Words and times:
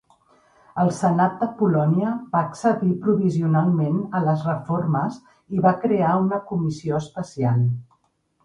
El 0.83 0.87
senat 0.99 1.33
de 1.41 1.49
Polònia 1.59 2.13
va 2.31 2.41
accedir 2.47 2.89
provisionalment 3.03 4.01
a 4.21 4.23
les 4.29 4.47
reformes 4.49 5.21
i 5.59 5.63
va 5.67 5.77
crear 5.87 6.19
una 6.27 6.45
comissió 6.55 6.99
especial. 7.05 7.63